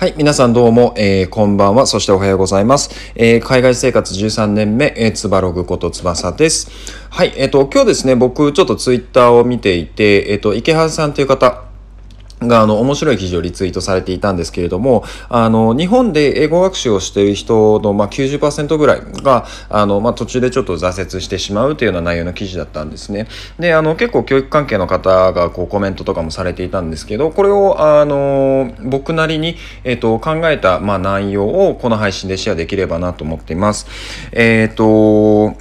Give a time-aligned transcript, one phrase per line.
[0.00, 0.14] はい。
[0.16, 1.86] 皆さんどうも、えー、こんばんは。
[1.86, 3.12] そしておはようございます。
[3.14, 6.70] えー、海外生活13年目、えー、つばログことつばさです。
[7.10, 7.34] はい。
[7.36, 11.64] えっ、ー、と、今日ですね、僕、ちょっとツイッターを見ていて、えっ、ー、と、池原さんという方、
[12.40, 23.26] が、あの、面白い記事をリツイートされていたんですけれども、あの、日本で英語学習をしている人の、まあ、90%ぐらいが、あの、まあ、途中でちょっと挫折してしまうというような内容の記事だったんですね。
[23.58, 33.86] で、あの、結構教育関係の方が、こう、コメントとかもされていたんですけど、これを、あの、僕なりに、えっ、と、考えた、まあ、内容を、この配信でシェアできればなと思っています。
[34.32, 35.54] えっ、と、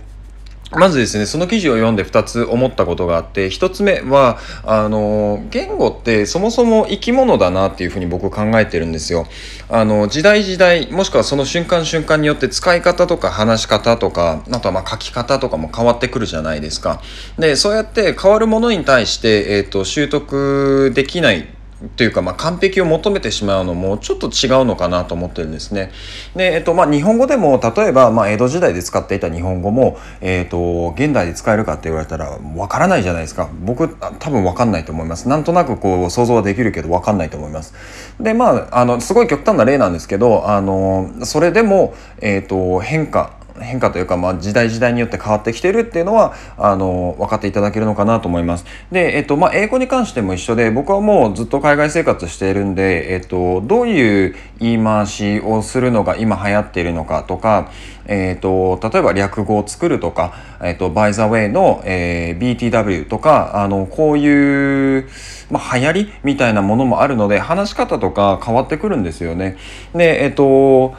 [0.71, 9.25] まずですね、その記事を読んで2つ思ったことがあって、1つ目は、あの、言語ってそもそも生き物だなっていうふうに僕考えてるんですよ。
[9.67, 17.01] あの、時代時代、もしくはその瞬間瞬間によって使い方とか話し方とか、あとはま書き方とかも変わってくるじゃないですか。
[17.39, 21.47] で、そうやって変わるものに対して、えっ、ー、と、習得できない
[21.95, 25.91] というか、まあ、完璧を求めてしまうのもちょっと違うのかなと思ってるんですね。
[26.35, 33.49] で、えっと、まあ、日本語でも、例えば、まあ、江戸時代で使っていた日本語も、えっと、現代で使えるかって言われたら、わからないじゃないですか。
[33.61, 33.87] 僕、
[34.19, 35.29] 多分わかんないと思います。
[35.29, 37.73] なんとなくこう、想像はできるけど、わかんないと思います。
[38.19, 48.65] で、まあ、あの、すごい極端な例なんですけど、あの、それでも、えっと、変化、変化というか、まあ、時代時代によって変わってきてるっていうのはあの分かっていただけるのかなと思います。
[48.91, 57.71] で、えっとまあ、英語に関しても一緒で僕はもうずっと海外生活しているんで、えっと、どういう言い回しをするのが今流行っているのかとか、
[58.05, 65.09] えっと、例えば略語を作るとか、えっと、by the way の、えー、BTW とかあのこういう、
[65.51, 69.57] まあ、流行りみたいなものもあるので話し方とか変わってくるんですよね。
[69.93, 70.95] で、えっと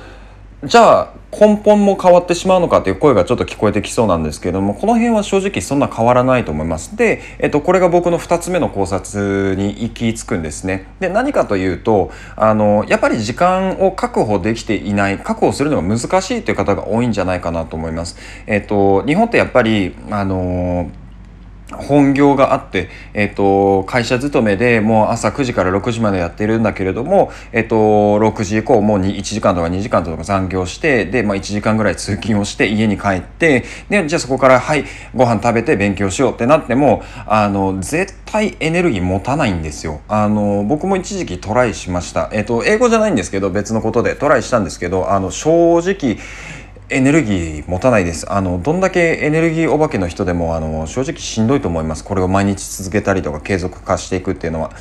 [0.62, 6.96] じゃあ根本も変わってしまうのかという声がちょっと聞こえてきそうなんですけれどもこの辺は正直そんな変わらないと思います。
[6.96, 10.86] で、えっと、これが僕の2つ目の考察に行き着くんですね。
[11.00, 18.18] で何かというとあのやっぱり時間を確保できていない確保するのが難しいという方が多いんじゃないかなと思います。
[18.46, 20.90] えっと日本ってやっぱりあの
[21.90, 34.84] 本業があって、えっ、と、会社勤めでもう朝9時から6時までやってるんだけれども、えっ、と、6時以降もう1時間とか2時間とか残業して、で、まあ1時間ぐらい通勤をして家に帰って、で、じゃあそこから、はい、
[35.16, 40.00] ご飯食べて勉強しようってなっても、あの、絶対エネルギー持たないんですよ。
[40.06, 42.30] あの、僕も一時期トライしました。
[42.32, 46.18] えっ、と、英語じゃないんですけど、別のことでトライしたんですけど、あの、正直、
[46.92, 48.30] エネルギー持たないです。
[48.32, 52.02] あの、どんだけエネルギーお化けの人でも、あの、正直しんどいと思います。
[52.02, 54.72] これを毎日続けたりとか継続化していくっていうのは。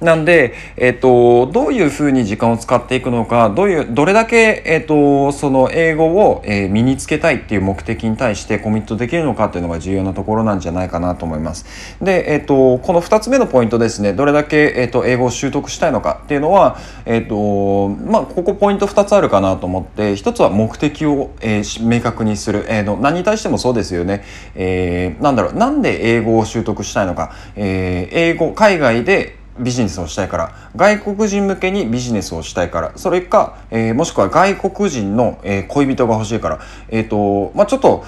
[0.00, 11.66] なんで、えっ、と、どういうふうに時間を使っていくのか、どういう、どれだけ、えっ、と、その英語を、え、身につけたいっていう目的に対してコミットできるのかっていうのが重要なところなんじゃないかなと思います。
[12.00, 22.66] で、えっ、と、この2つ目のポイントですね、どれだけ、えっ、と、英語を習得したいのかっていうのは、えっ、と、まあ、ここポイント2つあるかなと思って、1つは目的を、えー、明確にする。
[22.68, 24.24] えー、の何に対してもそうですよね。
[24.54, 27.32] えー、なんだろう、なんで英語を習得したいのか。
[27.56, 36.58] えー、英語、海外でビジネスをしたいから外国人向けにビジネスをしたいからそれか、えー、もしくは外国人の、えー、恋人が欲しいから。
[36.88, 38.04] えっ、ー、とまあちょっと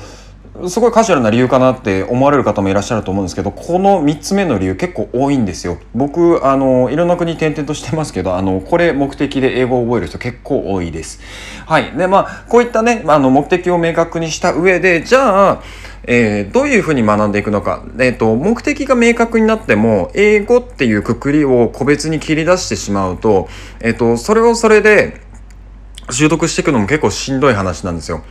[0.68, 5.78] すごいカジュアルな理由かなって思われる方もいらっしゃると思うんですけどこの3つ目の理由結構多いんですよ。
[5.94, 11.20] 僕あのいろんな国転々としてますけどあのこれ目的で英語を覚える人結構多いです。
[11.66, 11.92] はい。
[11.96, 15.62] でまあこういったねあの目的を明確にした上でじゃあ
[16.04, 23.48] えー、どういうふうに学んでいくのか、えーと、目的が明確になっても英語っていうくくりを個別に切り出してしまうと,、
[23.80, 25.20] えーと、それをそれで
[26.12, 28.24] 習得していくのも結構しんどい話なんですよ。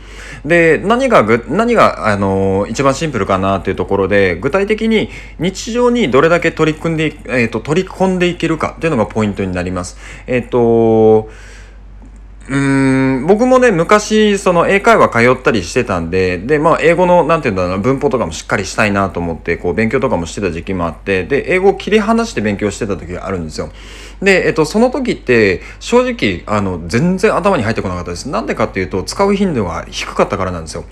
[0.44, 9.98] で、何がぐ、何が、あのー、一番シンプルかなっていうところで、具体的に日常にどれだけ取り組んで、えっ、ー、と、取り込んでいけるかっていうのがポイントになります。
[10.26, 11.30] えっ、ー、と
[12.50, 12.56] うー
[13.20, 23.70] ん僕もね昔その英会話通ったりしてたんででまあ英語のなんていうんだろうな文法とかもしっかりしたいなと思ってこう勉強とかもしてた時期もあってで英語を切り離して勉強してた時があるんですよ。
[24.20, 28.28] でえっとその時って正直あの全然頭に入ってこなかったです。
[28.28, 30.84] なんでかっていうと使う頻度が低かったからなんですよ。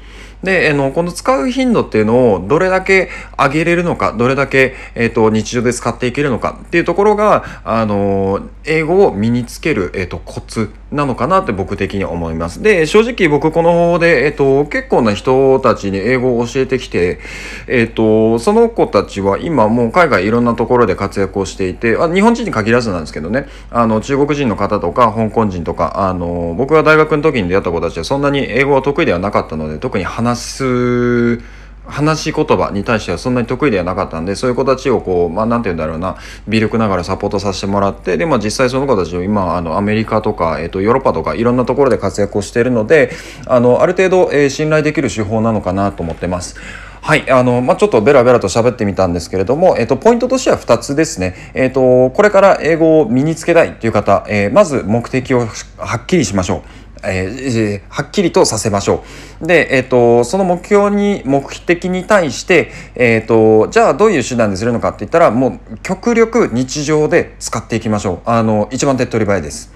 [0.43, 12.62] で、あの、この使う頻度っていうのをどれだけ上げれるのか、どれだけ、えっ、ー、と、日常で使っていけるのかっていうところが、あの、英語を身につける、えっ、ー、と、コツなのかなって僕的に思います。
[12.62, 17.19] で、正直僕この方で、えっ、ー、と、結構な人たちに英語を教えてきて、
[17.67, 31.40] えっ、と、その子たちは今もう海外いろんなところで活躍をしていて、あ日本人に限らずなんですけどね、あの、中国人の方とか、香港人とか、あの、僕が大学の時に出会った子たちはそんなに英語は得意ではなかったので、特に話話す
[31.86, 36.16] 話し言葉に対してはそんなに得意ではなかったんでそういう子たちをこうまあなんて言うんだろうな
[36.46, 43.10] 微力ながらサポートさせてもらってでまあ実際その子たちを今あのアメリカとか、えー、とヨーロッパとかいろんなところで活躍をしているので
[43.46, 46.56] あのある程度、えー、信頼できる手法なのかなと思ってます。
[47.00, 47.31] はい。
[47.31, 51.52] あの、まあ、ちょっとベラベラと喋ってみたんですけれども、えっ、と、ポイントとしては2つですね。
[51.54, 55.46] えっ、と、これから英語を身につけたいという方、えー、まず目的を
[55.78, 56.62] はっきりしましょう。
[57.04, 59.04] えー、はっきりとさせましょ
[59.42, 59.46] う。
[59.46, 68.20] で、えっ、ー、と、その目標に、目的に対して、えっ、ー、と、じゃあどういう手段でするのかって言ったら、もう極力日常で使っていきましょう。
[68.24, 69.72] あの、一番手っ取り早いです。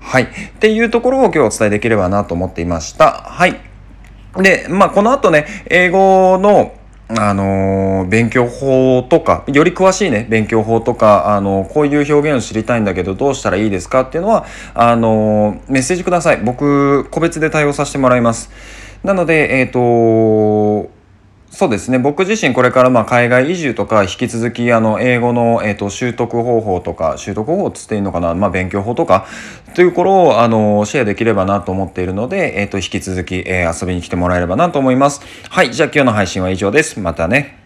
[0.00, 0.24] はい。
[0.24, 0.28] っ
[0.60, 3.22] ていうところを今日お伝えできればなと思っていました。
[3.24, 3.60] はい。
[4.36, 6.75] で、まあ、この後ね、英語の、
[7.08, 14.44] あのー、勉強法とか、より詳しいね、勉強法とか、あのー、こういう表現を知りたいんだけど、どうしたらいいですかっていうのは、
[14.74, 16.38] あのー、メッセージください。
[16.38, 18.50] 僕、個別で対応させてもらいます。
[19.04, 20.90] なので、えっ、と
[21.50, 29.26] そうですね僕自身これからまあ海外移住とか引き続きあの英語の、えー、と習得方法とか習得方法っつっていいのかな、まあ、勉強法とか
[29.74, 35.20] というところをあのシェアできればなと思っているので、えー、と引き続き、え、遊びに来てもらえればなと思います。
[35.48, 37.00] はいじゃあ今日の配信は以上です。
[37.00, 37.65] またね。